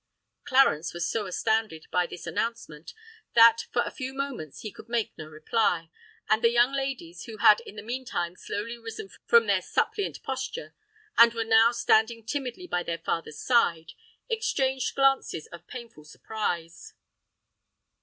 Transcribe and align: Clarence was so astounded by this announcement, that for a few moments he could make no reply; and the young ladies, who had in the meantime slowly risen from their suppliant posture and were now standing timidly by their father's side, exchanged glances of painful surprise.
Clarence 0.45 0.95
was 0.95 1.07
so 1.07 1.27
astounded 1.27 1.85
by 1.91 2.07
this 2.07 2.25
announcement, 2.25 2.95
that 3.35 3.67
for 3.71 3.83
a 3.83 3.91
few 3.91 4.15
moments 4.15 4.61
he 4.61 4.71
could 4.71 4.89
make 4.89 5.15
no 5.15 5.25
reply; 5.27 5.91
and 6.27 6.41
the 6.41 6.49
young 6.49 6.73
ladies, 6.73 7.25
who 7.25 7.37
had 7.37 7.59
in 7.67 7.75
the 7.75 7.83
meantime 7.83 8.35
slowly 8.35 8.79
risen 8.79 9.11
from 9.27 9.45
their 9.45 9.61
suppliant 9.61 10.23
posture 10.23 10.73
and 11.19 11.35
were 11.35 11.43
now 11.43 11.71
standing 11.71 12.25
timidly 12.25 12.65
by 12.65 12.81
their 12.81 12.97
father's 12.97 13.39
side, 13.43 13.91
exchanged 14.27 14.95
glances 14.95 15.45
of 15.51 15.67
painful 15.67 16.03
surprise. 16.03 16.95